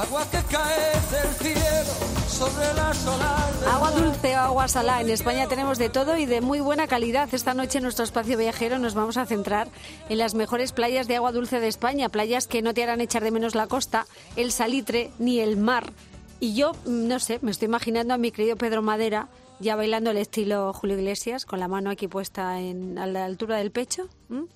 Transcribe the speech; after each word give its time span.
Agua 0.00 0.24
que 0.30 0.38
cae 0.50 0.92
del 1.10 1.28
cielo 1.34 1.92
sobre 2.26 2.72
la 2.74 2.94
solar. 2.94 3.52
Agua 3.70 3.90
dulce 3.90 4.34
o 4.34 4.38
agua 4.38 4.66
salada. 4.68 5.02
En 5.02 5.10
España 5.10 5.46
tenemos 5.46 5.76
de 5.76 5.90
todo 5.90 6.16
y 6.16 6.24
de 6.24 6.40
muy 6.40 6.60
buena 6.60 6.86
calidad. 6.86 7.28
Esta 7.32 7.52
noche 7.52 7.78
en 7.78 7.84
nuestro 7.84 8.04
espacio 8.04 8.38
viajero 8.38 8.78
nos 8.78 8.94
vamos 8.94 9.18
a 9.18 9.26
centrar 9.26 9.68
en 10.08 10.16
las 10.16 10.34
mejores 10.34 10.72
playas 10.72 11.06
de 11.06 11.16
agua 11.16 11.32
dulce 11.32 11.60
de 11.60 11.68
España. 11.68 12.08
Playas 12.08 12.46
que 12.46 12.62
no 12.62 12.72
te 12.72 12.82
harán 12.82 13.02
echar 13.02 13.22
de 13.22 13.30
menos 13.30 13.54
la 13.54 13.66
costa, 13.66 14.06
el 14.36 14.52
salitre 14.52 15.10
ni 15.18 15.40
el 15.40 15.58
mar. 15.58 15.92
Y 16.38 16.54
yo, 16.54 16.72
mm, 16.86 17.06
no 17.08 17.18
sé, 17.18 17.38
me 17.42 17.50
estoy 17.50 17.66
imaginando 17.66 18.14
a 18.14 18.18
mi 18.18 18.30
querido 18.30 18.56
Pedro 18.56 18.80
Madera 18.80 19.28
ya 19.58 19.76
bailando 19.76 20.12
el 20.12 20.16
estilo 20.16 20.72
Julio 20.72 20.98
Iglesias, 20.98 21.44
con 21.44 21.60
la 21.60 21.68
mano 21.68 21.90
aquí 21.90 22.08
puesta 22.08 22.58
en, 22.58 22.98
a 22.98 23.06
la 23.06 23.26
altura 23.26 23.58
del 23.58 23.70
pecho. 23.70 24.08
¿m? 24.30 24.46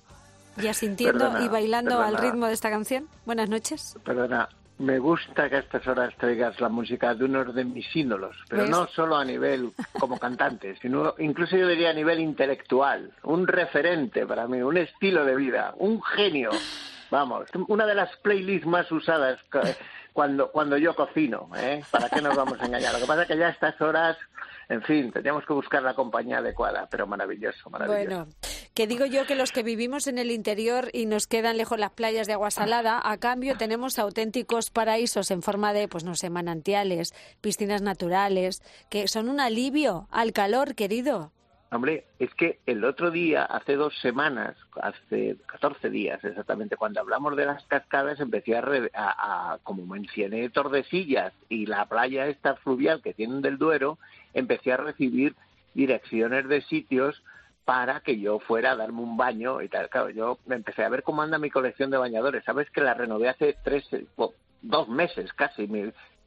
Ya 0.57 0.73
sintiendo 0.73 1.25
Perdona, 1.25 1.45
y 1.45 1.47
bailando 1.49 1.99
al 2.01 2.13
perdona. 2.13 2.31
ritmo 2.31 2.47
de 2.47 2.53
esta 2.53 2.71
canción. 2.71 3.07
Buenas 3.27 3.47
noches. 3.47 3.95
Perdona, 4.03 4.49
me 4.77 4.99
gusta 4.99 5.49
que 5.49 5.55
a 5.55 5.59
estas 5.59 5.87
horas 5.87 6.13
traigas 6.17 6.59
la 6.59 6.69
música 6.69 7.13
de 7.15 7.25
uno 7.25 7.45
de 7.45 7.63
mis 7.63 7.95
ídolos, 7.95 8.35
pero 8.49 8.63
¿Ves? 8.63 8.71
no 8.71 8.87
solo 8.87 9.15
a 9.15 9.23
nivel 9.25 9.71
como 9.99 10.19
cantante, 10.19 10.75
sino 10.81 11.15
incluso 11.19 11.55
yo 11.55 11.67
diría 11.67 11.91
a 11.91 11.93
nivel 11.93 12.19
intelectual, 12.19 13.11
un 13.23 13.47
referente 13.47 14.25
para 14.25 14.47
mí, 14.47 14.61
un 14.61 14.77
estilo 14.77 15.23
de 15.25 15.35
vida, 15.35 15.73
un 15.77 16.01
genio. 16.03 16.49
Vamos, 17.11 17.45
una 17.67 17.85
de 17.85 17.95
las 17.95 18.15
playlists 18.17 18.65
más 18.67 18.91
usadas 18.91 19.39
cu- 19.51 19.59
cuando 20.11 20.51
cuando 20.51 20.75
yo 20.77 20.95
cocino, 20.95 21.49
¿eh? 21.55 21.83
¿Para 21.91 22.09
qué 22.09 22.21
nos 22.21 22.35
vamos 22.35 22.59
a 22.59 22.65
engañar? 22.65 22.93
Lo 22.93 22.99
que 22.99 23.05
pasa 23.05 23.21
es 23.21 23.27
que 23.27 23.37
ya 23.37 23.47
a 23.47 23.51
estas 23.51 23.79
horas, 23.79 24.17
en 24.69 24.81
fin, 24.81 25.11
tendríamos 25.11 25.45
que 25.45 25.53
buscar 25.53 25.83
la 25.83 25.93
compañía 25.93 26.39
adecuada, 26.39 26.87
pero 26.89 27.05
maravilloso, 27.05 27.69
maravilloso. 27.69 28.25
Bueno, 28.25 28.27
que 28.75 28.87
digo 28.87 29.05
yo 29.05 29.25
que 29.25 29.35
los 29.35 29.53
que 29.53 29.63
vivimos 29.63 30.05
en 30.07 30.17
el 30.17 30.31
interior 30.31 30.89
y 30.91 31.05
nos 31.05 31.27
quedan 31.27 31.55
lejos 31.55 31.79
las 31.79 31.91
playas 31.91 32.27
de 32.27 32.33
agua 32.33 32.51
salada, 32.51 33.01
a 33.03 33.17
cambio 33.17 33.55
tenemos 33.57 33.97
auténticos 33.97 34.69
paraísos 34.69 35.31
en 35.31 35.41
forma 35.41 35.71
de, 35.71 35.87
pues 35.87 36.03
no 36.03 36.13
sé, 36.15 36.29
manantiales, 36.29 37.13
piscinas 37.39 37.81
naturales, 37.81 38.61
que 38.89 39.07
son 39.07 39.29
un 39.29 39.39
alivio 39.39 40.07
al 40.11 40.33
calor, 40.33 40.75
querido. 40.75 41.31
Hombre, 41.71 42.05
es 42.19 42.33
que 42.35 42.59
el 42.65 42.83
otro 42.83 43.11
día, 43.11 43.43
hace 43.43 43.75
dos 43.75 43.97
semanas, 44.01 44.57
hace 44.81 45.37
14 45.45 45.89
días 45.89 46.21
exactamente, 46.23 46.75
cuando 46.75 46.99
hablamos 46.99 47.35
de 47.37 47.45
las 47.45 47.63
cascadas, 47.67 48.19
empecé 48.19 48.57
a, 48.57 48.61
re- 48.61 48.91
a- 48.93 49.53
a- 49.53 49.57
como 49.59 49.85
mencioné 49.85 50.49
Tordesillas 50.49 51.31
y 51.47 51.65
la 51.65 51.85
playa 51.85 52.27
esta 52.27 52.55
fluvial 52.57 53.01
que 53.01 53.13
tienen 53.13 53.41
del 53.41 53.57
Duero, 53.57 53.97
empecé 54.33 54.73
a 54.73 54.77
recibir 54.77 55.33
direcciones 55.73 56.47
de 56.49 56.61
sitios 56.61 57.21
para 57.65 57.99
que 58.01 58.19
yo 58.19 58.39
fuera 58.39 58.71
a 58.71 58.75
darme 58.75 59.01
un 59.01 59.17
baño 59.17 59.61
y 59.61 59.67
tal. 59.67 59.89
Claro, 59.89 60.09
yo 60.11 60.37
me 60.45 60.55
empecé 60.55 60.83
a 60.83 60.89
ver 60.89 61.03
cómo 61.03 61.23
anda 61.23 61.39
mi 61.39 61.49
colección 61.49 61.89
de 61.89 61.97
bañadores. 61.97 62.43
Sabes 62.43 62.69
que 62.69 62.81
la 62.81 62.93
renové 62.93 63.27
hace 63.27 63.57
tres, 63.63 63.83
dos 64.61 64.87
meses 64.87 65.33
casi, 65.33 65.67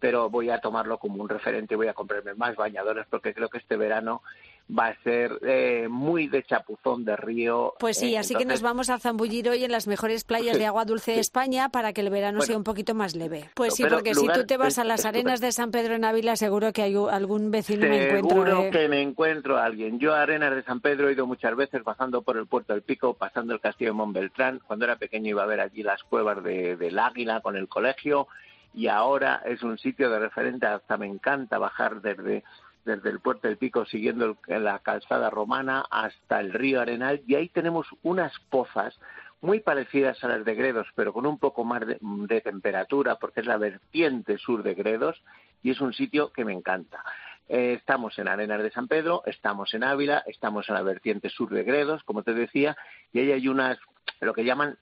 pero 0.01 0.31
voy 0.31 0.51
a 0.51 0.61
tomarlo 0.61 0.99
como 0.99 1.23
un 1.23 1.29
referente 1.29 1.75
y 1.75 1.77
voy 1.77 1.89
a 1.89 1.95
comprarme 1.95 2.35
más 2.35 2.57
bañadores 2.57 3.07
porque 3.09 3.35
creo 3.35 3.49
que 3.49 3.59
este 3.59 3.77
verano 3.77 4.23
va 4.71 4.89
a 4.89 5.03
ser 5.03 5.39
eh, 5.47 5.87
muy 5.89 6.29
de 6.29 6.43
chapuzón 6.43 7.05
de 7.05 7.17
río. 7.17 7.73
Pues 7.79 7.97
sí, 7.99 8.15
Eh, 8.15 8.19
así 8.19 8.35
que 8.35 8.45
nos 8.45 8.61
vamos 8.61 8.91
a 8.91 8.99
zambullir 8.99 9.49
hoy 9.49 9.65
en 9.65 9.73
las 9.73 9.87
mejores 9.87 10.25
playas 10.25 10.59
de 10.59 10.67
agua 10.67 10.85
dulce 10.85 11.13
de 11.13 11.21
España 11.21 11.71
para 11.71 11.93
que 11.95 12.03
el 12.03 12.11
verano 12.11 12.39
Bueno. 12.39 12.47
sea 12.47 12.57
un 12.59 12.65
poquito 12.65 12.95
más 12.95 13.17
leve. 13.17 13.49
Pues 13.55 13.75
sí, 13.75 13.85
porque 13.89 14.15
si 14.15 14.27
tú 14.27 14.45
te 14.47 14.57
vas 14.59 14.79
a 14.79 14.85
las 14.85 15.07
arenas 15.07 15.41
de 15.41 15.53
San 15.53 15.71
Pedro 15.71 15.95
en 15.95 16.05
Ávila, 16.05 16.37
seguro 16.37 16.73
que 16.73 16.83
hay 16.83 16.95
algún 17.11 17.51
vecino 17.51 17.87
me 17.89 18.07
encuentro. 18.09 18.29
Seguro 18.45 18.63
¿eh? 18.65 18.71
que 18.71 18.89
me 18.89 19.01
encuentro 19.01 19.57
a 19.57 19.65
alguien. 19.65 19.99
Yo 19.99 20.15
a 20.15 20.23
Arenas 20.23 20.55
de 20.55 20.63
San 20.65 20.81
Pedro 20.81 21.09
he 21.09 21.13
ido 21.13 21.27
muchas 21.27 21.57
veces 21.57 21.83
bajando 21.83 22.21
por 22.23 22.37
el 22.37 22.47
puerto 22.47 22.73
del 22.75 22.83
Pico, 22.83 23.15
pasando 23.15 23.55
el 23.55 23.61
castillo 23.61 23.91
de 23.93 23.97
Montbeltrán. 23.97 24.61
Cuando 24.67 24.85
era 24.85 24.97
pequeño 24.97 25.31
iba 25.31 25.43
a 25.43 25.47
ver 25.47 25.61
allí 25.61 25.83
las 25.83 26.03
cuevas 26.03 26.43
de- 26.45 26.77
del 26.77 26.99
Águila 26.99 27.41
con 27.41 27.57
el 27.57 27.69
colegio 27.69 28.29
y 28.75 28.89
ahora 28.89 29.43
es 29.47 29.63
un 29.63 29.79
sitio 29.79 30.11
de 30.11 30.19
referente. 30.19 30.67
Hasta 30.67 30.97
me 30.99 31.07
encanta 31.07 31.57
bajar 31.59 32.03
desde, 32.03 32.45
desde 32.89 33.11
el 33.11 33.21
puerto 33.21 33.47
del 33.47 33.59
Pico 33.59 33.85
siguiendo 33.85 34.37
el- 34.49 34.65
la 34.65 34.81
calzada 34.81 35.31
romana 35.31 35.85
hasta 35.91 36.41
el 36.41 36.53
río 36.53 36.81
Arenal 36.81 37.23
y 37.27 37.37
ahí 37.37 37.49
tenemos 37.49 37.87
unas 38.03 38.33
pozas 38.51 38.99
muy 39.41 39.61
parecidas 39.61 40.23
a 40.25 40.29
las 40.29 40.45
de 40.45 40.55
Gredos, 40.55 40.89
pero 40.97 41.13
con 41.13 41.27
un 41.27 41.39
poco 41.39 41.65
más 41.65 41.83
de, 41.87 42.41
temperatura, 42.41 43.17
porque 43.17 43.41
es 43.41 43.47
la 43.47 43.57
vertiente 43.57 44.37
sur 44.39 44.63
de 44.63 44.75
Gredos 44.75 45.23
y 45.63 45.71
es 45.71 45.81
un 45.81 45.93
sitio 45.93 46.33
que 46.33 46.45
me 46.45 46.53
encanta. 46.53 47.05
Eh, 47.49 47.75
estamos 47.79 48.19
en 48.19 48.29
Arenas 48.29 48.63
de 48.63 48.71
San 48.71 48.89
Pedro, 48.89 49.23
estamos 49.27 49.73
en 49.75 49.85
Ávila, 49.85 50.25
estamos 50.27 50.69
en 50.69 50.75
la 50.75 50.83
vertiente 50.83 51.29
sur 51.31 51.51
de 51.51 51.63
Gredos, 51.63 52.03
como 52.03 52.23
te 52.23 52.35
decía, 52.35 52.77
y 53.13 53.21
ahí 53.21 53.33
hay 53.33 53.49
unas, 53.49 53.79
lo 54.21 54.35
que 54.35 54.45
llaman 54.45 54.77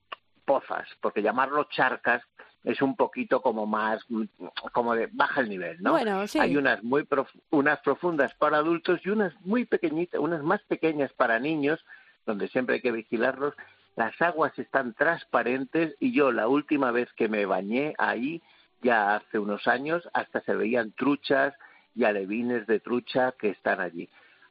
pozas, 0.44 0.88
porque 1.00 1.23
llamarlo 1.23 1.65
charcas 1.65 2.23
es 2.66 2.82
un 2.82 2.97
poquito 2.97 3.41
como 3.41 3.65
más, 3.65 4.04
como 4.72 4.94
de 4.94 5.09
baja 5.12 5.41
el 5.41 5.49
nivel, 5.49 5.81
¿no? 5.82 5.93
Bueno, 5.93 6.27
sí. 6.27 6.38
Hay 6.38 6.56
unas 6.56 6.82
muy 6.82 7.04
prof- 7.04 7.32
unas 7.50 7.78
profundas 7.78 8.34
para 8.34 8.59
adultos 8.59 9.00
y 9.04 9.10
unas 9.10 9.32
muy 9.43 9.65
pequeñitas, 9.65 10.21
unas 10.21 10.43
más 10.43 10.60
pequeñas 10.65 11.10
para 11.15 11.38
niños, 11.38 11.82
donde 12.26 12.49
siempre 12.49 12.75
hay 12.75 12.81
que 12.82 12.91
vigilarlos. 12.93 13.55
Las 13.94 14.21
aguas 14.21 14.53
están 14.59 14.93
transparentes 14.94 15.94
y 16.00 16.12
yo 16.12 16.32
la 16.32 16.49
última 16.49 16.91
vez 16.91 17.10
que 17.15 17.28
me 17.28 17.47
bañé 17.47 17.94
ahí, 17.99 18.43
ya 18.82 19.15
hace 19.16 19.38
unos 19.38 19.66
años, 19.69 20.06
hasta 20.12 20.41
se 20.43 20.55
veían 20.55 20.93
truchas 20.93 21.55
y 21.94 22.05
alevines 22.05 22.66
de 22.66 22.81
trucha 22.81 23.32
que 23.38 23.49
están 23.50 23.81
allí. 23.81 24.09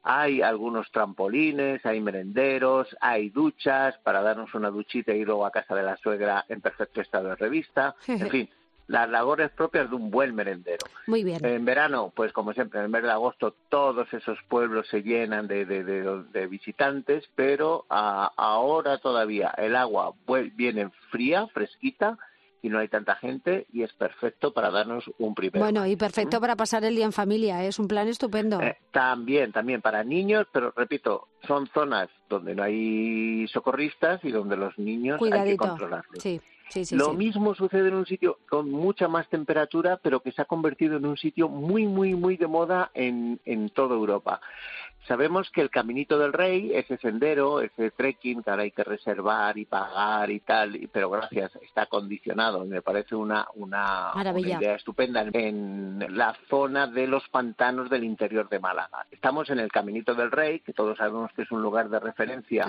Hay 0.08 0.40
algunos 0.40 0.88
trampolines, 0.92 1.84
hay 1.84 2.00
merenderos, 2.00 2.96
hay 3.00 3.30
duchas 3.30 3.98
para 4.04 4.22
darnos 4.22 4.54
una 4.54 4.70
duchita 4.70 5.12
y 5.12 5.24
luego 5.24 5.44
a 5.44 5.50
casa 5.50 5.74
de 5.74 5.82
la 5.82 5.96
suegra 5.96 6.44
en 6.48 6.60
perfecto 6.60 7.00
estado 7.00 7.30
de 7.30 7.34
revista. 7.36 7.96
En 8.06 8.30
fin, 8.30 8.48
las 8.86 9.08
labores 9.10 9.50
propias 9.50 9.90
de 9.90 9.96
un 9.96 10.12
buen 10.12 10.32
merendero. 10.32 10.86
Muy 11.08 11.24
bien. 11.24 11.44
En 11.44 11.64
verano, 11.64 12.12
pues 12.14 12.32
como 12.32 12.52
siempre, 12.52 12.78
en 12.78 12.84
el 12.84 12.90
mes 12.92 13.02
de 13.02 13.10
agosto 13.10 13.56
todos 13.68 14.06
esos 14.14 14.38
pueblos 14.48 14.86
se 14.88 15.02
llenan 15.02 15.48
de, 15.48 15.64
de- 15.66 15.82
de- 15.82 16.22
de 16.22 16.46
visitantes, 16.46 17.28
pero 17.34 17.84
a- 17.90 18.30
ahora 18.36 18.98
todavía 18.98 19.52
el 19.58 19.74
agua 19.74 20.14
viene 20.54 20.88
fría, 21.10 21.48
fresquita, 21.48 22.16
y 22.62 22.68
no 22.68 22.78
hay 22.78 22.88
tanta 22.88 23.14
gente 23.16 23.66
y 23.72 23.82
es 23.82 23.92
perfecto 23.92 24.52
para 24.52 24.70
darnos 24.70 25.04
un 25.18 25.34
primer 25.34 25.60
Bueno, 25.60 25.86
y 25.86 25.96
perfecto 25.96 26.40
para 26.40 26.56
pasar 26.56 26.84
el 26.84 26.96
día 26.96 27.04
en 27.04 27.12
familia, 27.12 27.62
¿eh? 27.64 27.68
es 27.68 27.78
un 27.78 27.86
plan 27.88 28.08
estupendo. 28.08 28.60
eh, 28.60 28.76
también, 28.90 29.52
también 29.52 29.80
para 29.82 30.02
niños, 30.04 30.46
pero 30.52 30.72
repito, 30.76 31.28
son 31.46 31.66
zonas 31.68 32.08
donde 32.28 32.54
no 32.54 32.62
hay 32.62 33.46
socorristas 33.48 34.24
y 34.24 34.30
donde 34.30 34.56
los 34.56 34.76
niños 34.78 35.20
hay 35.22 35.28
que 35.30 35.30
Cuidadito. 35.30 35.68
controlarlos. 35.68 36.22
Sí, 36.22 36.40
sí, 36.70 36.84
sí. 36.84 36.96
Lo 36.96 37.10
sí. 37.12 37.16
mismo 37.16 37.54
sucede 37.54 37.88
en 37.88 37.94
un 37.94 38.06
sitio 38.06 38.38
con 38.48 38.70
mucha 38.70 39.06
más 39.06 39.28
temperatura, 39.28 39.98
pero 40.02 40.20
que 40.20 40.32
se 40.32 40.42
ha 40.42 40.46
convertido 40.46 40.96
en 40.96 41.06
un 41.06 41.16
sitio 41.16 41.48
muy, 41.48 41.86
muy, 41.86 42.14
muy 42.14 42.36
de 42.36 42.46
moda 42.48 42.90
en, 42.94 43.38
en 43.44 43.70
toda 43.70 43.94
Europa. 43.94 44.40
Sabemos 45.06 45.50
que 45.50 45.60
el 45.60 45.70
Caminito 45.70 46.18
del 46.18 46.32
Rey, 46.32 46.72
ese 46.74 46.96
sendero, 46.98 47.60
ese 47.60 47.90
trekking 47.92 48.42
que 48.42 48.50
ahora 48.50 48.62
hay 48.64 48.70
que 48.72 48.82
reservar 48.84 49.56
y 49.56 49.64
pagar 49.64 50.30
y 50.30 50.40
tal, 50.40 50.74
y- 50.76 50.86
pero 50.88 51.10
gracias, 51.10 51.54
está 51.62 51.86
condicionado. 51.86 52.64
Me 52.64 52.82
parece 52.82 53.14
una, 53.14 53.46
una, 53.54 54.10
una 54.30 54.58
idea 54.58 54.74
estupenda 54.74 55.24
en 55.32 56.04
la 56.10 56.34
zona 56.48 56.86
de 56.86 57.06
los 57.06 57.28
pantanos 57.28 57.88
del 57.88 58.04
interior 58.04 58.48
de 58.48 58.58
Málaga. 58.58 59.06
Estamos 59.10 59.48
en 59.50 59.60
el 59.60 59.70
Caminito 59.70 60.14
del 60.14 60.30
Rey, 60.30 60.60
que 60.60 60.72
todos 60.72 60.98
sabemos 60.98 61.30
que 61.34 61.42
es 61.42 61.50
un 61.52 61.62
lugar 61.62 61.88
de 61.88 62.00
referencia 62.00 62.64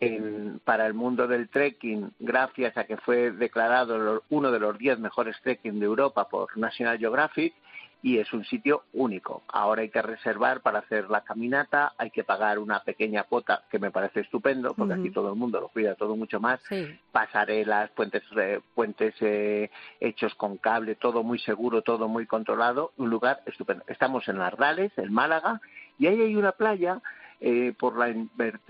en- 0.00 0.60
para 0.64 0.86
el 0.86 0.94
mundo 0.94 1.26
del 1.26 1.48
trekking, 1.48 2.12
gracias 2.18 2.76
a 2.76 2.84
que 2.84 2.96
fue 2.98 3.30
declarado 3.30 4.22
uno 4.28 4.50
de 4.50 4.60
los 4.60 4.76
10 4.76 4.98
mejores 4.98 5.36
trekking 5.42 5.78
de 5.80 5.86
Europa 5.86 6.28
por 6.28 6.56
National 6.58 6.98
Geographic 6.98 7.54
y 8.02 8.18
es 8.18 8.32
un 8.32 8.44
sitio 8.44 8.84
único. 8.92 9.42
Ahora 9.48 9.82
hay 9.82 9.90
que 9.90 10.02
reservar 10.02 10.60
para 10.60 10.80
hacer 10.80 11.10
la 11.10 11.22
caminata, 11.22 11.92
hay 11.98 12.10
que 12.10 12.24
pagar 12.24 12.58
una 12.58 12.82
pequeña 12.82 13.24
cuota 13.24 13.64
que 13.70 13.78
me 13.78 13.90
parece 13.90 14.20
estupendo 14.20 14.74
porque 14.74 14.94
Ujú. 14.94 15.02
aquí 15.02 15.10
todo 15.10 15.30
el 15.30 15.38
mundo 15.38 15.60
lo 15.60 15.68
cuida 15.68 15.94
todo 15.94 16.16
mucho 16.16 16.38
más. 16.40 16.60
Sí. 16.68 16.86
Pasarelas, 17.10 17.90
puentes, 17.90 18.22
eh, 18.36 18.60
puentes 18.74 19.14
eh, 19.20 19.70
hechos 20.00 20.34
con 20.36 20.58
cable, 20.58 20.94
todo 20.94 21.22
muy 21.22 21.38
seguro, 21.40 21.82
todo 21.82 22.08
muy 22.08 22.26
controlado, 22.26 22.92
un 22.96 23.10
lugar 23.10 23.40
estupendo. 23.46 23.84
Estamos 23.88 24.28
en 24.28 24.40
Ardales, 24.40 24.92
en 24.96 25.12
Málaga, 25.12 25.60
y 25.98 26.06
ahí 26.06 26.20
hay 26.20 26.36
una 26.36 26.52
playa 26.52 27.00
eh, 27.40 27.72
por, 27.78 27.96
la, 27.96 28.12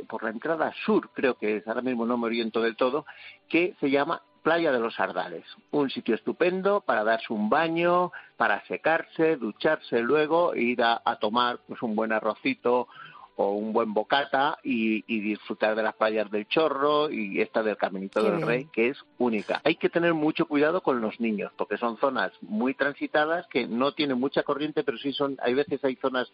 por 0.09 0.23
la 0.23 0.31
entrada 0.31 0.73
sur, 0.85 1.11
creo 1.15 1.35
que 1.35 1.57
es, 1.57 1.69
ahora 1.69 1.81
mismo 1.81 2.05
no 2.05 2.19
me 2.19 2.27
oriento 2.27 2.61
del 2.61 2.77
todo, 2.77 3.07
que 3.49 3.75
se 3.81 3.91
llama 3.91 4.23
Playa 4.43 4.73
de 4.73 4.81
los 4.81 4.99
Ardales. 4.99 5.45
Un 5.71 5.91
sitio 5.91 6.15
estupendo 6.15 6.81
para 6.81 7.05
darse 7.05 7.33
un 7.33 7.49
baño, 7.49 8.13
para 8.37 8.65
secarse, 8.67 9.37
ducharse 9.37 10.01
luego, 10.01 10.55
e 10.55 10.63
ir 10.63 10.83
a, 10.83 11.01
a 11.05 11.17
tomar 11.17 11.59
pues 11.67 11.83
un 11.83 11.95
buen 11.95 12.13
arrocito 12.13 12.89
o 13.37 13.53
un 13.53 13.73
buen 13.73 13.95
bocata 13.95 14.59
y, 14.65 15.05
y 15.07 15.21
disfrutar 15.21 15.77
de 15.77 15.83
las 15.85 15.95
playas 15.95 16.29
del 16.29 16.49
Chorro 16.49 17.09
y 17.09 17.41
esta 17.41 17.63
del 17.63 17.77
Caminito 17.77 18.21
Qué 18.21 18.27
del 18.27 18.37
bien. 18.39 18.49
Rey, 18.49 18.69
que 18.73 18.89
es 18.89 18.99
única. 19.19 19.61
Hay 19.63 19.77
que 19.77 19.89
tener 19.89 20.13
mucho 20.13 20.47
cuidado 20.47 20.81
con 20.81 21.01
los 21.01 21.21
niños, 21.21 21.53
porque 21.57 21.77
son 21.77 21.99
zonas 21.99 22.33
muy 22.41 22.75
transitadas 22.75 23.47
que 23.47 23.69
no 23.69 23.93
tienen 23.93 24.19
mucha 24.19 24.43
corriente, 24.43 24.83
pero 24.83 24.99
sí 24.99 25.13
son, 25.13 25.37
hay 25.41 25.55
veces 25.55 25.85
hay 25.85 25.95
zonas 25.97 26.33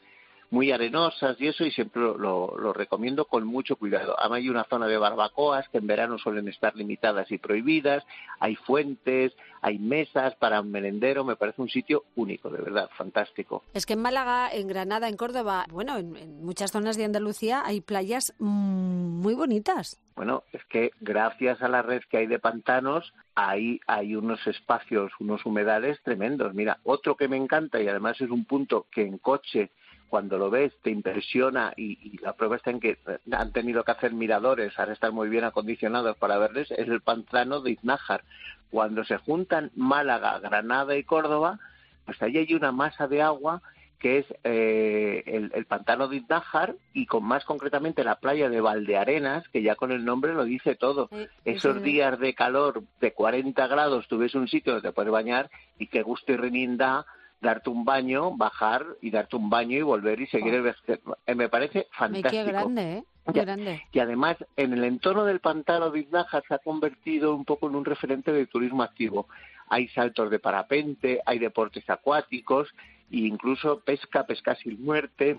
muy 0.50 0.70
arenosas 0.73 1.37
y 1.41 1.49
eso, 1.49 1.64
y 1.64 1.70
siempre 1.70 2.02
lo, 2.02 2.17
lo- 2.19 2.56
lo 2.58 2.73
recomiendo 2.73 3.25
con 3.25 3.46
mucho 3.46 3.76
cuidado. 3.76 4.14
Además 4.19 4.38
hay 4.38 4.49
una 4.49 4.64
zona 4.64 4.87
de 4.87 4.99
barbacoas 4.99 5.69
que 5.70 5.79
en 5.79 5.87
verano 5.87 6.19
suelen 6.19 6.49
estar 6.49 6.75
limitadas 6.76 7.31
y 7.32 7.38
prohibidas, 7.38 8.05
hay 8.41 8.56
fuentes, 8.56 9.32
hay 9.62 9.79
mesas 9.79 10.35
para 10.37 10.61
un 10.61 10.70
merendero, 10.70 11.25
me 11.25 11.37
parece 11.37 11.62
un 11.62 11.69
sitio 11.69 12.05
único, 12.17 12.50
de 12.50 12.61
verdad, 12.62 12.91
fantástico. 12.96 13.62
Es 13.73 13.87
que 13.87 13.94
en 13.94 14.02
Málaga, 14.02 14.50
en 14.52 14.69
Granada, 14.69 15.08
en 15.08 15.17
Córdoba, 15.17 15.64
bueno, 15.70 15.96
en, 15.96 16.17
en 16.17 16.44
muchas 16.44 16.70
zonas 16.70 16.96
de 16.96 17.05
Andalucía 17.05 17.62
hay 17.64 17.81
playas 17.81 18.35
muy 18.38 19.35
bonitas. 19.35 19.99
Bueno, 20.17 20.44
es 20.52 20.64
que 20.67 20.93
gracias 21.00 21.61
a 21.62 21.69
la 21.69 21.82
red 21.82 22.02
que 22.08 22.19
hay 22.19 22.26
de 22.26 22.38
pantanos, 22.38 23.12
ahí 23.35 23.81
hay 23.88 24.14
unos 24.14 24.46
espacios, 24.46 25.11
unos 25.19 25.44
humedales 25.44 25.99
tremendos. 26.05 26.55
Mira, 26.55 26.79
otro 26.85 27.17
que 27.17 27.26
me 27.26 27.37
encanta 27.37 27.81
y 27.81 27.88
además 27.88 28.20
es 28.20 28.31
un 28.31 28.44
punto 28.44 28.87
que 28.93 29.02
en 29.02 29.19
coche, 29.19 29.70
cuando 30.09 30.39
lo 30.39 30.51
ves, 30.51 30.73
te 30.83 30.91
impresiona 30.91 31.73
y, 31.77 31.99
y 32.03 32.19
la 32.19 32.35
prueba 32.35 32.56
está 32.56 32.71
en 32.71 32.81
que 32.81 32.99
han 33.33 33.53
tenido 33.53 33.85
que 33.85 33.93
hacer 33.93 34.12
miradores, 34.12 34.79
ahora 34.79 34.93
están 34.93 35.15
muy 35.15 35.29
bien 35.29 35.45
acondicionados 35.45 36.17
para 36.17 36.39
verles, 36.39 36.71
es 36.71 36.89
el 36.89 37.01
pantano 37.01 37.61
de 37.61 37.73
Iznájar. 37.73 38.23
Cuando 38.71 39.05
se 39.05 39.19
juntan 39.19 39.71
Málaga, 39.77 40.39
Granada 40.41 40.97
y 40.97 41.05
Córdoba, 41.05 41.59
pues 42.05 42.21
ahí 42.23 42.39
hay 42.39 42.55
una 42.55 42.73
masa 42.73 43.06
de 43.06 43.23
agua 43.23 43.62
que 44.05 44.19
es 44.19 44.27
eh, 44.45 45.23
el, 45.27 45.51
el 45.55 45.65
pantano 45.65 46.09
de 46.09 46.17
Iznájar 46.17 46.75
y 46.93 47.06
con 47.06 47.25
más 47.25 47.45
concretamente 47.47 48.05
la 48.05 48.17
playa 48.17 48.51
de 48.51 48.61
Valdearenas, 48.61 49.49
que 49.49 49.62
ya 49.62 49.77
con 49.77 49.93
el 49.93 50.05
nombre 50.05 50.35
lo 50.35 50.45
dice 50.45 50.75
todo. 50.75 51.09
Sí, 51.11 51.27
Esos 51.47 51.79
sí, 51.79 51.83
días 51.83 52.19
de 52.19 52.35
calor 52.35 52.83
de 53.01 53.12
40 53.15 53.67
grados, 53.67 54.06
tú 54.06 54.19
ves 54.19 54.35
un 54.35 54.47
sitio 54.47 54.75
donde 54.75 54.89
te 54.89 54.93
puedes 54.93 55.11
bañar 55.11 55.49
y 55.79 55.87
qué 55.87 56.03
gusto 56.03 56.33
y 56.33 56.37
renín 56.37 56.77
da 56.77 57.06
darte 57.44 57.70
un 57.70 57.85
baño, 57.85 58.32
bajar 58.37 58.85
y 59.00 59.11
darte 59.11 59.37
un 59.37 59.49
baño 59.49 59.79
y 59.79 59.82
volver 59.82 60.20
y 60.20 60.26
seguir 60.26 60.55
el 60.55 60.62
veste- 60.64 61.00
eh, 61.26 61.35
Me 61.37 61.49
parece 61.49 61.87
fantástico. 61.93 62.44
grande, 62.44 62.93
¿eh? 62.99 63.05
Ya. 63.32 63.43
grande. 63.44 63.82
Y 63.93 64.00
además, 64.00 64.37
en 64.56 64.73
el 64.73 64.82
entorno 64.85 65.25
del 65.25 65.41
pantano 65.41 65.91
de 65.91 66.00
Iznájar 66.00 66.43
se 66.49 66.55
ha 66.55 66.58
convertido 66.58 67.35
un 67.35 67.44
poco 67.44 67.69
en 67.69 67.76
un 67.76 67.85
referente 67.85 68.32
de 68.32 68.46
turismo 68.46 68.82
activo. 68.82 69.29
Hay 69.69 69.88
saltos 69.88 70.31
de 70.31 70.38
parapente, 70.41 71.20
hay 71.25 71.38
deportes 71.38 71.88
acuáticos 71.88 72.69
e 73.11 73.19
incluso 73.19 73.81
pesca, 73.81 74.26
pesca 74.26 74.55
sin 74.56 74.82
muerte. 74.85 75.38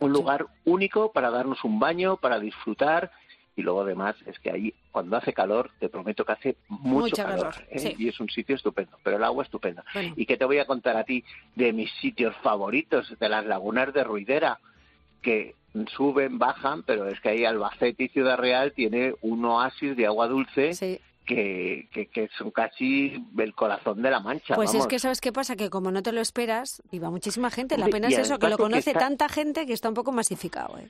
Un 0.00 0.12
lugar 0.12 0.46
único 0.66 1.10
para 1.12 1.30
darnos 1.30 1.64
un 1.64 1.78
baño, 1.78 2.18
para 2.18 2.38
disfrutar. 2.38 3.10
Y 3.56 3.62
luego, 3.62 3.80
además, 3.80 4.14
es 4.26 4.38
que 4.38 4.50
ahí, 4.50 4.74
cuando 4.92 5.16
hace 5.16 5.32
calor, 5.32 5.70
te 5.80 5.88
prometo 5.88 6.24
que 6.26 6.32
hace 6.32 6.56
mucho 6.68 6.88
Mucho 7.06 7.16
calor. 7.16 7.38
calor, 7.54 7.54
¿eh? 7.70 7.78
sí. 7.78 7.94
Y 7.98 8.08
es 8.08 8.20
un 8.20 8.28
sitio 8.28 8.54
estupendo, 8.54 8.98
pero 9.02 9.16
el 9.16 9.24
agua 9.24 9.44
estupenda. 9.44 9.82
Bueno. 9.94 10.12
¿Y 10.16 10.26
qué 10.26 10.36
te 10.36 10.44
voy 10.44 10.58
a 10.58 10.66
contar 10.66 10.96
a 10.96 11.04
ti 11.04 11.24
de 11.54 11.72
mis 11.72 11.90
sitios 11.94 12.36
favoritos, 12.42 13.18
de 13.18 13.28
las 13.28 13.44
lagunas 13.46 13.92
de 13.92 14.04
Ruidera? 14.04 14.58
que 15.22 15.56
suben, 15.96 16.38
bajan, 16.38 16.84
pero 16.84 17.08
es 17.08 17.20
que 17.20 17.30
ahí 17.30 17.44
Albacete 17.44 18.04
y 18.04 18.08
Ciudad 18.08 18.38
Real 18.38 18.72
tiene 18.72 19.14
un 19.22 19.44
oasis 19.44 19.96
de 19.96 20.06
agua 20.06 20.28
dulce 20.28 20.72
Sí. 20.74 21.00
Que, 21.26 21.88
que, 21.92 22.06
que 22.06 22.28
son 22.38 22.50
casi 22.50 23.22
el 23.36 23.54
corazón 23.54 24.00
de 24.00 24.10
la 24.10 24.20
mancha. 24.20 24.54
Pues 24.54 24.72
es 24.74 24.86
que 24.86 24.98
sabes 24.98 25.20
qué 25.20 25.32
pasa, 25.32 25.56
que 25.56 25.68
como 25.70 25.90
no 25.90 26.02
te 26.02 26.12
lo 26.12 26.20
esperas, 26.20 26.82
y 26.90 26.98
va 26.98 27.10
muchísima 27.10 27.50
gente. 27.50 27.76
La 27.76 27.88
pena 27.88 28.08
y 28.08 28.14
es 28.14 28.20
eso, 28.20 28.38
que 28.38 28.48
lo 28.48 28.56
conoce 28.56 28.90
está- 28.90 29.00
tanta 29.00 29.28
gente 29.28 29.66
que 29.66 29.72
está 29.72 29.88
un 29.88 29.94
poco 29.94 30.12
masificado. 30.12 30.78
¿eh? 30.78 30.88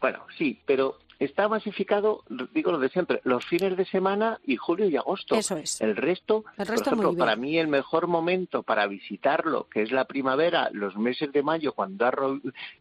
Bueno, 0.00 0.24
sí, 0.36 0.60
pero 0.66 0.98
está 1.18 1.48
masificado, 1.48 2.24
digo 2.54 2.72
lo 2.72 2.78
de 2.78 2.88
siempre, 2.88 3.20
los 3.24 3.44
fines 3.44 3.76
de 3.76 3.84
semana 3.84 4.40
y 4.46 4.56
julio 4.56 4.88
y 4.88 4.96
agosto. 4.96 5.34
Eso 5.36 5.56
es. 5.56 5.80
El 5.80 5.94
resto, 5.94 6.44
El 6.56 6.66
resto 6.66 6.90
por 6.90 6.98
ejemplo, 7.00 7.18
para 7.24 7.36
mí 7.36 7.58
el 7.58 7.68
mejor 7.68 8.06
momento 8.06 8.62
para 8.62 8.86
visitarlo, 8.86 9.68
que 9.68 9.82
es 9.82 9.92
la 9.92 10.06
primavera, 10.06 10.70
los 10.72 10.96
meses 10.96 11.30
de 11.32 11.42
mayo, 11.42 11.74
cuando 11.74 12.06
ha 12.06 12.12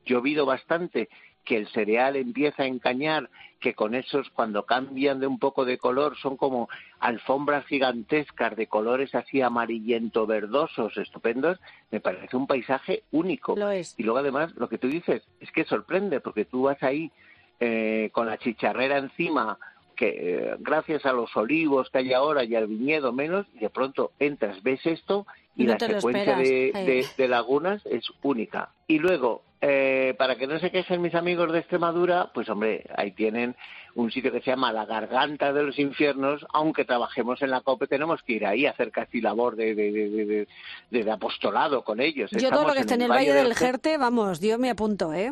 llovido 0.05 0.45
bastante, 0.45 1.09
que 1.49 1.57
el 1.57 1.67
cereal 1.69 2.15
empieza 2.15 2.61
a 2.61 2.67
encañar, 2.67 3.27
que 3.59 3.73
con 3.73 3.95
esos, 3.95 4.29
cuando 4.29 4.67
cambian 4.67 5.19
de 5.19 5.25
un 5.25 5.39
poco 5.39 5.65
de 5.65 5.79
color, 5.79 6.15
son 6.15 6.37
como 6.37 6.69
alfombras 6.99 7.65
gigantescas 7.65 8.55
de 8.55 8.67
colores 8.67 9.15
así 9.15 9.41
amarillento 9.41 10.27
verdosos, 10.27 10.95
estupendos, 10.97 11.59
me 11.89 11.99
parece 12.01 12.37
un 12.37 12.45
paisaje 12.45 13.01
único. 13.11 13.55
Lo 13.55 13.71
es. 13.71 13.95
Y 13.97 14.03
luego 14.03 14.19
además, 14.19 14.53
lo 14.57 14.69
que 14.69 14.77
tú 14.77 14.87
dices, 14.87 15.23
es 15.39 15.51
que 15.51 15.65
sorprende, 15.65 16.19
porque 16.19 16.45
tú 16.45 16.61
vas 16.63 16.83
ahí 16.83 17.11
eh, 17.59 18.11
con 18.13 18.27
la 18.27 18.37
chicharrera 18.37 18.99
encima, 18.99 19.57
que 19.95 20.09
eh, 20.19 20.55
gracias 20.59 21.03
a 21.07 21.13
los 21.13 21.35
olivos 21.35 21.89
que 21.89 21.97
hay 21.97 22.13
ahora 22.13 22.43
y 22.43 22.53
al 22.55 22.67
viñedo 22.67 23.11
menos, 23.11 23.47
y 23.55 23.59
de 23.59 23.71
pronto 23.71 24.11
entras, 24.19 24.61
ves 24.61 24.85
esto 24.85 25.25
y 25.55 25.63
No 25.63 25.69
la 25.73 25.79
secuencia 25.95 26.37
de, 26.37 26.71
de- 26.85 27.07
de 27.17 27.27
lagunas 27.27 27.83
es 27.87 28.03
única. 28.21 28.69
Y 28.87 28.99
luego, 28.99 29.41
eh, 29.61 30.15
para 30.17 30.35
que 30.37 30.47
no 30.47 30.57
se 30.59 30.71
quejen 30.71 31.01
mis 31.01 31.15
amigos 31.15 31.51
de 31.51 31.59
Extremadura, 31.59 32.29
pues 32.33 32.47
hombre, 32.49 32.85
ahí 32.95 33.11
tienen 33.11 33.55
un 33.95 34.11
sitio 34.11 34.31
que 34.31 34.39
se 34.41 34.51
llama 34.51 34.71
La 34.71 34.85
Garganta 34.85 35.51
de 35.51 35.63
los 35.63 35.77
Infiernos, 35.79 36.45
aunque 36.53 36.85
trabajemos 36.85 37.41
en 37.41 37.49
la 37.49 37.61
COPE, 37.61 37.87
tenemos 37.87 38.21
que 38.23 38.33
ir 38.33 38.45
ahí 38.45 38.65
a 38.65 38.71
hacer 38.71 38.91
casi 38.91 39.19
labor 39.19 39.55
de, 39.55 39.75
de, 39.75 39.91
de, 39.91 40.47
de- 40.91 41.11
apostolado 41.11 41.83
con 41.83 41.99
ellos. 41.99 42.29
Yo 42.31 42.49
todo 42.49 42.65
lo 42.67 42.73
que 42.73 42.79
esté 42.81 42.93
en 42.93 43.01
el 43.01 43.09
Valle 43.09 43.33
del 43.33 43.51
Ger- 43.53 43.57
Jerte, 43.57 43.97
vamos, 43.97 44.39
yo 44.39 44.57
me 44.59 44.69
apunto, 44.69 45.11
¿eh? 45.13 45.31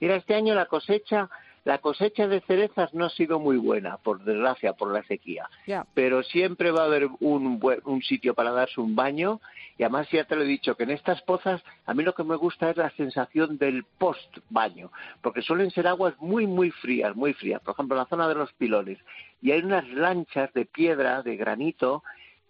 Mira, 0.00 0.16
este 0.16 0.34
año 0.34 0.54
la 0.54 0.66
cosecha, 0.66 1.30
la 1.64 1.78
cosecha 1.78 2.26
de 2.26 2.40
cerezas 2.40 2.92
no 2.92 3.04
ha 3.04 3.10
sido 3.10 3.38
muy 3.38 3.56
buena, 3.56 3.96
por 3.98 4.24
desgracia, 4.24 4.72
por 4.72 4.92
la 4.92 5.02
sequía. 5.04 5.48
Pero 5.94 6.22
siempre 6.24 6.70
va 6.72 6.82
a 6.82 6.86
haber 6.86 7.08
un, 7.20 7.60
buen- 7.60 7.80
un 7.84 8.02
sitio 8.02 8.34
para 8.34 8.50
darse 8.50 8.80
un 8.80 8.96
baño. 8.96 9.40
Y 9.78 9.84
además 9.84 10.08
ya 10.10 10.24
te 10.24 10.36
lo 10.36 10.42
he 10.42 10.46
dicho, 10.46 10.76
que 10.76 10.82
en 10.84 10.90
estas 10.90 11.22
pozas 11.22 11.62
a 11.86 11.94
mí 11.94 12.02
lo 12.02 12.14
que 12.14 12.24
me 12.24 12.36
gusta 12.36 12.70
es 12.70 12.76
la 12.76 12.90
sensación 12.90 13.58
del 13.58 13.84
post-baño, 13.98 14.90
porque 15.22 15.42
suelen 15.42 15.70
ser 15.70 15.86
aguas 15.86 16.14
muy, 16.18 16.46
muy 16.46 16.70
frías, 16.70 17.14
muy 17.16 17.32
frías. 17.32 17.60
Por 17.62 17.74
ejemplo, 17.74 17.96
en 17.96 18.00
la 18.02 18.06
zona 18.08 18.28
de 18.28 18.34
los 18.34 18.52
pilones. 18.54 18.98
Y 19.40 19.52
hay 19.52 19.60
unas 19.62 19.88
lanchas 19.88 20.52
de 20.54 20.66
piedra, 20.66 21.22
de 21.22 21.36
granito, 21.36 22.02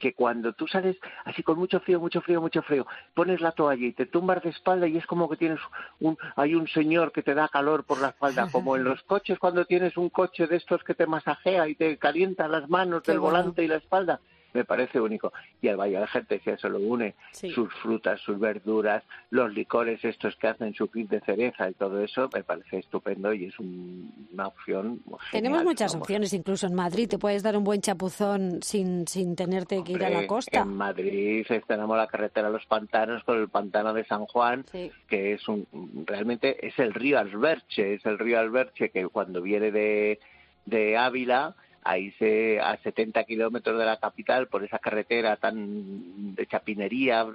que 0.02 0.14
cuando 0.14 0.52
tú 0.52 0.66
sales 0.66 0.96
así 1.25 1.44
con 1.44 1.56
mucho 1.56 1.78
frío, 1.78 2.00
mucho 2.00 2.20
frío, 2.22 2.40
mucho 2.40 2.60
frío, 2.62 2.88
pones 3.14 3.40
la 3.40 3.52
toalla 3.52 3.87
y 3.87 3.93
te 3.93 4.04
tumbas 4.04 4.43
de 4.43 4.50
espalda 4.50 4.88
y 4.88 4.96
es 4.96 5.06
como 5.06 5.29
que 5.31 5.36
tienes 5.36 5.60
un, 6.00 6.19
hay 6.34 6.56
un 6.56 6.67
señor 6.67 7.12
que 7.12 7.22
te 7.22 7.34
da 7.34 7.46
calor 7.48 7.84
por 7.84 8.00
la 8.00 8.08
espalda, 8.08 8.48
como 8.50 8.74
en 8.74 8.82
los 8.82 9.00
coches 9.05 9.38
cuando 9.38 9.65
tienes 9.65 9.96
un 9.96 10.10
coche 10.10 10.48
de 10.48 10.56
estos 10.56 10.82
que 10.82 10.94
te 10.94 11.06
masajea 11.06 11.69
y 11.69 11.76
te 11.76 11.98
calienta 11.98 12.48
las 12.48 12.69
manos 12.69 13.05
Qué 13.05 13.12
del 13.12 13.20
bueno. 13.20 13.38
volante 13.38 13.62
y 13.62 13.69
la 13.69 13.76
espalda. 13.76 14.19
Me 14.54 14.64
parece 14.64 15.00
único. 15.00 15.32
Y 15.60 15.68
al 15.68 15.76
Valle 15.76 15.94
de 15.94 16.00
la 16.00 16.06
gente 16.06 16.38
que 16.40 16.56
se 16.56 16.68
lo 16.68 16.78
une, 16.78 17.14
Sí. 17.32 17.50
sus 17.50 17.72
frutas, 17.74 18.20
sus 18.20 18.38
verduras, 18.38 19.02
los 19.30 19.52
licores 19.52 20.04
estos 20.04 20.36
que 20.36 20.48
hacen 20.48 20.74
su 20.74 20.90
kit 20.90 21.08
de 21.08 21.20
cereza 21.20 21.70
y 21.70 21.74
todo 21.74 22.02
eso, 22.02 22.28
me 22.34 22.42
parece 22.42 22.78
estupendo 22.78 23.32
y 23.32 23.46
es 23.46 23.58
un- 23.58 24.12
una 24.32 24.48
opción 24.48 25.00
genial, 25.04 25.18
Tenemos 25.32 25.64
muchas 25.64 25.92
vamos. 25.92 26.04
opciones, 26.04 26.32
incluso 26.32 26.66
en 26.66 26.74
Madrid 26.74 27.08
te 27.08 27.18
puedes 27.18 27.42
dar 27.42 27.56
un 27.56 27.64
buen 27.64 27.80
chapuzón 27.80 28.62
sin, 28.62 29.06
sin 29.08 29.36
tenerte 29.36 29.82
que 29.84 29.92
ir 29.92 30.04
a 30.04 30.10
la 30.10 30.26
costa. 30.26 30.60
En 30.60 30.76
Madrid 30.76 31.46
tenemos 31.66 31.96
la 31.96 32.06
carretera 32.06 32.48
de 32.48 32.52
los 32.54 32.66
pantanos 32.66 33.24
con 33.24 33.38
el 33.38 33.48
pantano 33.48 33.92
de 33.94 34.04
San 34.04 34.26
Juan, 34.26 34.64
Sí. 34.70 34.90
que 35.08 35.32
es 35.34 35.48
un 35.48 35.66
realmente 36.06 36.66
es 36.66 36.78
el 36.78 36.92
río 36.94 37.18
Alberche, 37.18 37.94
es 37.94 38.06
el 38.06 38.18
río 38.18 38.38
Alberche 38.38 38.90
que 38.90 39.06
cuando 39.08 39.40
viene 39.42 39.70
de, 39.70 40.18
de 40.66 40.96
Ávila, 40.96 41.54
ahí 41.82 42.12
se 42.12 42.60
a 42.60 42.77
70 42.79 43.24
kilómetros 43.24 43.79
de 43.79 43.84
la 43.84 43.98
capital 43.98 44.48
por 44.48 44.65
esa 44.65 44.79
carretera 44.79 45.36
tan 45.36 46.34
de 46.34 46.46
chapinería, 46.46 47.27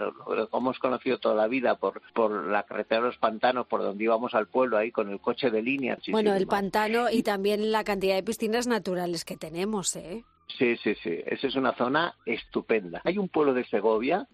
como 0.50 0.68
hemos 0.68 0.80
conocido 0.80 1.18
toda 1.18 1.36
la 1.36 1.48
vida 1.48 1.76
por 1.76 2.02
por 2.14 2.48
la 2.48 2.64
carretera 2.64 3.02
de 3.02 3.08
los 3.08 3.18
pantanos, 3.18 3.68
por 3.68 3.82
donde 3.82 4.04
íbamos 4.04 4.34
al 4.34 4.48
pueblo 4.48 4.78
ahí 4.78 4.92
con 4.92 5.10
el 5.10 5.20
coche 5.20 5.50
de 5.50 5.62
línea. 5.62 5.98
bueno, 6.10 6.34
el 6.34 6.48
pantano 6.48 7.10
y 7.10 7.24
también 7.24 7.72
la 7.72 7.84
cantidad 7.84 8.16
de 8.16 8.24
piscinas 8.24 8.68
naturales 8.68 9.26
que 9.26 9.38
tenemos, 9.38 9.96
¿eh? 9.96 10.24
Sí, 10.58 10.78
sí, 10.78 10.96
sí. 11.04 11.20
Esa 11.26 11.48
es 11.48 11.56
una 11.56 11.74
zona 11.74 12.16
estupenda. 12.26 13.02
Hay 13.04 13.18
un 13.18 13.28
pueblo 13.28 13.54
de 13.54 13.66
Segovia 13.66 14.28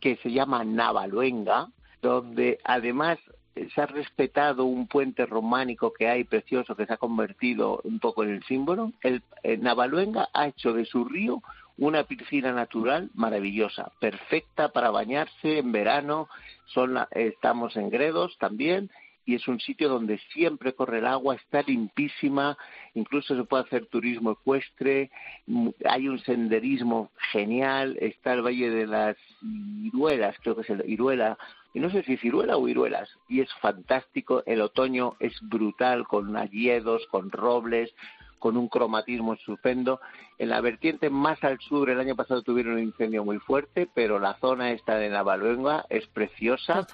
que 0.00 0.16
se 0.16 0.30
llama 0.30 0.64
Navaluenga, 0.64 1.68
donde 2.02 2.58
además 2.64 3.18
se 3.54 3.80
ha 3.80 3.86
respetado 3.86 4.64
un 4.64 4.86
puente 4.86 5.26
románico 5.26 5.92
que 5.92 6.08
hay 6.08 6.24
precioso 6.24 6.76
que 6.76 6.86
se 6.86 6.92
ha 6.92 6.96
convertido 6.98 7.80
un 7.84 7.98
poco 7.98 8.22
en 8.22 8.30
el 8.30 8.44
símbolo. 8.44 8.92
El, 9.02 9.22
eh, 9.42 9.56
Navaluenga 9.56 10.28
ha 10.32 10.46
hecho 10.46 10.72
de 10.72 10.84
su 10.84 11.04
río 11.04 11.42
una 11.78 12.04
piscina 12.04 12.52
natural 12.52 13.10
maravillosa, 13.14 13.90
perfecta 14.00 14.68
para 14.70 14.90
bañarse 14.90 15.58
en 15.58 15.72
verano. 15.72 16.28
Son 16.66 16.94
la- 16.94 17.08
estamos 17.12 17.76
en 17.76 17.90
Gredos 17.90 18.36
también 18.38 18.90
y 19.24 19.34
es 19.34 19.48
un 19.48 19.60
sitio 19.60 19.88
donde 19.88 20.18
siempre 20.32 20.72
corre 20.74 20.98
el 20.98 21.06
agua, 21.06 21.34
está 21.36 21.62
limpísima 21.62 22.56
incluso 22.94 23.36
se 23.36 23.44
puede 23.44 23.64
hacer 23.64 23.86
turismo 23.86 24.32
ecuestre, 24.32 25.10
mm, 25.46 25.68
hay 25.84 26.08
un 26.08 26.18
senderismo 26.20 27.10
genial, 27.32 27.96
está 28.00 28.32
el 28.32 28.42
Valle 28.42 28.70
de 28.70 28.86
las 28.86 29.16
Iruelas, 29.42 30.36
creo 30.42 30.56
que 30.56 30.62
es 30.62 30.70
el 30.70 30.88
Iruela, 30.88 31.38
y 31.72 31.80
no 31.80 31.90
sé 31.90 32.02
si 32.02 32.16
ciruela 32.16 32.56
o 32.56 32.66
iruelas, 32.66 33.08
y 33.28 33.40
es 33.40 33.52
fantástico, 33.60 34.42
el 34.44 34.60
otoño 34.60 35.14
es 35.20 35.32
brutal, 35.40 36.06
con 36.06 36.36
alledos, 36.36 37.06
con 37.10 37.30
robles, 37.30 37.94
con 38.40 38.56
un 38.56 38.68
cromatismo 38.68 39.34
estupendo. 39.34 40.00
En 40.38 40.48
la 40.48 40.60
vertiente 40.60 41.10
más 41.10 41.44
al 41.44 41.60
sur, 41.60 41.90
el 41.90 42.00
año 42.00 42.16
pasado 42.16 42.42
tuvieron 42.42 42.74
un 42.74 42.80
incendio 42.80 43.24
muy 43.24 43.38
fuerte, 43.38 43.88
pero 43.94 44.18
la 44.18 44.34
zona 44.40 44.72
esta 44.72 44.96
de 44.96 45.10
Navaluenga 45.10 45.84
es 45.90 46.08
preciosa, 46.08 46.86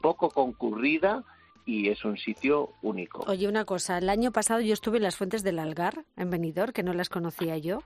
poco 0.00 0.30
concurrida 0.30 1.24
y 1.64 1.88
es 1.88 2.04
un 2.04 2.16
sitio 2.16 2.70
único. 2.82 3.24
Oye, 3.26 3.48
una 3.48 3.64
cosa, 3.64 3.98
el 3.98 4.08
año 4.08 4.32
pasado 4.32 4.60
yo 4.60 4.72
estuve 4.72 4.98
en 4.98 5.04
las 5.04 5.16
fuentes 5.16 5.42
del 5.42 5.58
Algar, 5.58 6.04
en 6.16 6.30
Benidorm, 6.30 6.72
que 6.72 6.82
no 6.82 6.92
las 6.94 7.08
conocía 7.08 7.58
yo 7.58 7.82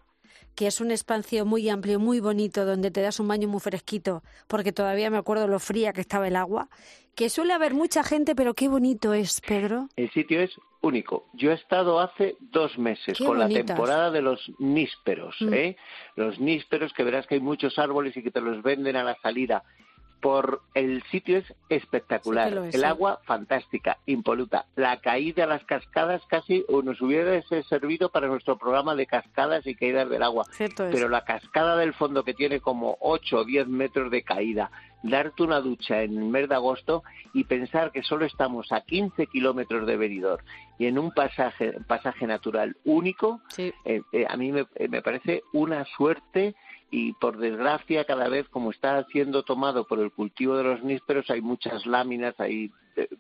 que 0.54 0.66
es 0.66 0.80
un 0.80 0.90
espacio 0.90 1.44
muy 1.44 1.68
amplio, 1.68 2.00
muy 2.00 2.18
bonito, 2.20 2.64
donde 2.64 2.90
te 2.90 3.02
das 3.02 3.20
un 3.20 3.28
baño 3.28 3.46
muy 3.46 3.60
fresquito, 3.60 4.22
porque 4.48 4.72
todavía 4.72 5.10
me 5.10 5.18
acuerdo 5.18 5.46
lo 5.46 5.58
fría 5.58 5.92
que 5.92 6.00
estaba 6.00 6.28
el 6.28 6.36
agua, 6.36 6.68
que 7.14 7.28
suele 7.30 7.52
haber 7.52 7.74
mucha 7.74 8.02
gente, 8.02 8.34
pero 8.34 8.54
qué 8.54 8.68
bonito 8.68 9.12
es, 9.12 9.40
Pedro. 9.46 9.88
El 9.96 10.10
sitio 10.10 10.40
es 10.40 10.50
único. 10.80 11.26
Yo 11.34 11.50
he 11.50 11.54
estado 11.54 12.00
hace 12.00 12.36
dos 12.40 12.78
meses 12.78 13.18
con 13.18 13.38
la 13.38 13.48
temporada 13.48 14.10
de 14.10 14.22
los 14.22 14.50
nísperos, 14.58 15.36
mm. 15.40 15.52
¿eh? 15.52 15.76
Los 16.16 16.40
nísperos, 16.40 16.92
que 16.92 17.04
verás 17.04 17.26
que 17.26 17.34
hay 17.34 17.40
muchos 17.40 17.78
árboles 17.78 18.16
y 18.16 18.22
que 18.22 18.30
te 18.30 18.40
los 18.40 18.62
venden 18.62 18.96
a 18.96 19.04
la 19.04 19.16
salida 19.20 19.62
por 20.26 20.62
el 20.74 21.04
sitio 21.04 21.38
es 21.38 21.54
espectacular, 21.68 22.52
el 22.72 22.84
agua 22.84 23.20
fantástica, 23.26 23.98
impoluta, 24.06 24.66
la 24.74 25.00
caída 25.00 25.44
a 25.44 25.46
las 25.46 25.64
cascadas 25.64 26.20
casi 26.26 26.64
nos 26.82 27.00
hubiera 27.00 27.40
servido 27.68 28.08
para 28.08 28.26
nuestro 28.26 28.58
programa 28.58 28.96
de 28.96 29.06
cascadas 29.06 29.64
y 29.68 29.76
caídas 29.76 30.10
del 30.10 30.24
agua, 30.24 30.44
pero 30.76 31.08
la 31.08 31.22
cascada 31.22 31.76
del 31.76 31.94
fondo 31.94 32.24
que 32.24 32.34
tiene 32.34 32.58
como 32.58 32.96
8 33.02 33.36
o 33.36 33.44
10 33.44 33.68
metros 33.68 34.10
de 34.10 34.24
caída, 34.24 34.72
darte 35.04 35.44
una 35.44 35.60
ducha 35.60 36.02
en 36.02 36.18
el 36.18 36.24
mes 36.24 36.48
de 36.48 36.56
agosto 36.56 37.04
y 37.32 37.44
pensar 37.44 37.92
que 37.92 38.02
solo 38.02 38.24
estamos 38.24 38.72
a 38.72 38.80
15 38.80 39.28
kilómetros 39.28 39.86
de 39.86 39.96
Benidorm 39.96 40.44
y 40.76 40.86
en 40.86 40.98
un 40.98 41.12
pasaje, 41.12 41.74
pasaje 41.86 42.26
natural 42.26 42.76
único, 42.84 43.40
eh, 43.58 43.72
eh, 43.84 44.26
a 44.28 44.36
mí 44.36 44.50
me, 44.50 44.66
me 44.88 45.02
parece 45.02 45.44
una 45.52 45.84
suerte 45.96 46.56
y 46.90 47.12
por 47.14 47.38
desgracia 47.38 48.04
cada 48.04 48.28
vez 48.28 48.48
como 48.48 48.70
está 48.70 49.04
siendo 49.06 49.42
tomado 49.42 49.86
por 49.86 49.98
el 49.98 50.12
cultivo 50.12 50.56
de 50.56 50.64
los 50.64 50.82
nísperos 50.84 51.28
hay 51.30 51.40
muchas 51.40 51.86
láminas 51.86 52.38
ahí 52.38 52.70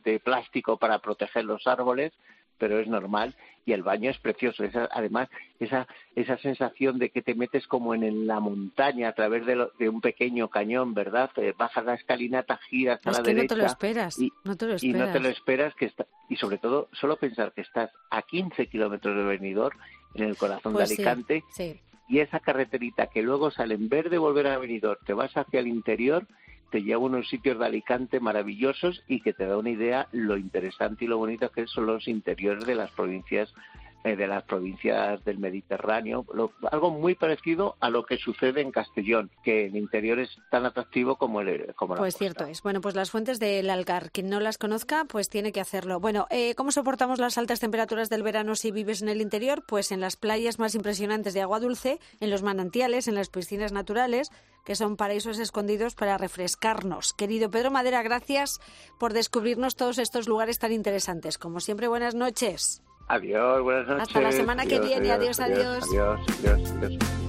de, 0.04 0.20
plástico 0.20 0.78
para 0.78 1.00
proteger 1.00 1.44
los 1.44 1.66
árboles 1.66 2.12
pero 2.58 2.78
es 2.78 2.88
normal 2.88 3.34
y 3.66 3.72
el 3.72 3.82
baño 3.82 4.10
es 4.10 4.18
precioso. 4.18 4.64
Además 4.92 5.28
esa 5.60 5.86
esa 6.14 6.38
sensación 6.38 6.98
de 6.98 7.10
que 7.10 7.20
te 7.20 7.34
metes 7.34 7.66
como 7.66 7.94
en, 7.94 8.26
la 8.26 8.40
montaña 8.40 9.08
a 9.08 9.12
través 9.12 9.44
de, 9.44 9.88
un 9.88 10.00
pequeño 10.00 10.48
cañón 10.48 10.94
verdad 10.94 11.30
bajas 11.58 11.84
la 11.84 11.94
escalinata 11.94 12.58
giras 12.70 13.00
a 13.04 13.10
la 13.10 13.20
derecha 13.20 13.42
no 13.42 13.48
te 13.48 13.56
lo 13.56 13.66
esperas 13.66 14.18
y 14.18 14.32
no 14.44 14.56
te 14.56 14.66
lo 14.66 14.74
esperas 14.74 14.96
y 14.96 15.06
no 15.06 15.12
te 15.12 15.20
lo 15.20 15.28
esperas. 15.28 15.74
que 15.74 15.86
está, 15.86 16.06
y 16.30 16.36
sobre 16.36 16.56
todo 16.56 16.88
solo 16.92 17.16
pensar 17.16 17.52
que 17.52 17.60
estás 17.60 17.90
a 18.10 18.22
15 18.22 18.68
kilómetros 18.68 19.14
de 19.16 19.24
Benidorm 19.24 19.76
en 20.14 20.24
el 20.24 20.36
corazón 20.38 20.72
de 20.72 20.78
pues 20.78 20.92
Alicante 20.92 21.44
sí 21.50 21.78
y 22.08 22.20
esa 22.20 22.40
carreterita 22.40 23.08
que 23.08 23.22
luego 23.22 23.50
sale 23.50 23.74
en 23.74 23.88
vez 23.88 24.10
de 24.10 24.18
volver 24.18 24.46
a 24.46 24.58
Benidorm, 24.58 25.00
te 25.04 25.12
vas 25.12 25.36
hacia 25.36 25.60
el 25.60 25.66
interior, 25.66 26.26
te 26.70 26.82
lleva 26.82 27.02
a 27.02 27.04
unos 27.04 27.28
sitios 27.28 27.58
de 27.58 27.66
Alicante 27.66 28.20
maravillosos 28.20 29.02
y 29.08 29.20
que 29.20 29.32
te 29.32 29.46
da 29.46 29.56
una 29.56 29.70
idea 29.70 30.08
lo 30.12 30.36
interesante 30.36 31.04
y 31.04 31.08
lo 31.08 31.18
bonito 31.18 31.50
que 31.50 31.66
son 31.66 31.86
los 31.86 32.08
interiores 32.08 32.66
de 32.66 32.74
las 32.74 32.90
provincias 32.92 33.52
eh, 34.06 34.14
de 34.14 34.28
las 34.28 34.44
provincias 34.44 35.24
del 35.24 35.38
Mediterráneo, 35.38 36.24
algo 36.70 36.90
muy 36.90 37.16
parecido 37.16 37.74
a 37.80 37.90
lo 37.90 38.06
que 38.06 38.18
sucede 38.18 38.60
en 38.60 38.70
Castellón, 38.70 39.32
que 39.42 39.66
el 39.66 39.74
interior 39.74 40.20
es 40.20 40.30
tan 40.48 40.64
atractivo 40.64 41.16
como 41.16 41.40
el 41.40 41.74
como 41.74 41.96
la 41.96 41.98
Pues 41.98 42.16
cierto 42.16 42.44
es. 42.44 42.62
Bueno, 42.62 42.80
pues 42.80 42.94
las 42.94 43.10
fuentes 43.10 43.40
del 43.40 43.68
Algar, 43.68 44.12
quien 44.12 44.30
no 44.30 44.38
las 44.38 44.58
conozca, 44.58 45.06
pues 45.08 45.28
tiene 45.28 45.50
que 45.50 45.60
hacerlo. 45.60 45.98
Bueno, 45.98 46.28
eh, 46.30 46.54
¿cómo 46.54 46.70
soportamos 46.70 47.18
las 47.18 47.36
altas 47.36 47.58
temperaturas 47.58 48.08
del 48.08 48.22
verano 48.22 48.54
si 48.54 48.70
vives 48.70 49.02
en 49.02 49.08
el 49.08 49.20
interior? 49.20 49.64
Pues 49.66 49.90
en 49.90 49.98
las 49.98 50.14
playas 50.14 50.60
más 50.60 50.76
impresionantes 50.76 51.34
de 51.34 51.42
agua 51.42 51.58
dulce, 51.58 51.98
en 52.20 52.30
los 52.30 52.44
manantiales, 52.44 53.08
en 53.08 53.16
las 53.16 53.28
piscinas 53.28 53.72
naturales, 53.72 54.30
que 54.64 54.76
son 54.76 54.96
paraísos 54.96 55.40
escondidos 55.40 55.96
para 55.96 56.16
refrescarnos. 56.16 57.12
Querido 57.12 57.50
Pedro 57.50 57.72
Madera, 57.72 58.04
gracias 58.04 58.60
por 59.00 59.14
descubrirnos 59.14 59.74
todos 59.74 59.98
estos 59.98 60.28
lugares 60.28 60.60
tan 60.60 60.70
interesantes. 60.70 61.38
Como 61.38 61.58
siempre, 61.58 61.88
buenas 61.88 62.14
noches. 62.14 62.84
Adiós, 63.08 63.62
buenas 63.62 63.86
noches. 63.86 64.02
Hasta 64.08 64.20
la 64.20 64.32
semana 64.32 64.66
que 64.66 64.80
viene. 64.80 65.10
adiós. 65.10 65.38
adiós. 65.38 65.84
Adiós, 65.84 66.18
adiós. 66.40 66.72
adiós. 66.82 67.25